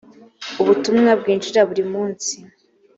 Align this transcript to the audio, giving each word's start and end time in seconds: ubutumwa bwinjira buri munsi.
ubutumwa 0.61 1.11
bwinjira 1.19 1.61
buri 1.69 1.83
munsi. 1.93 2.35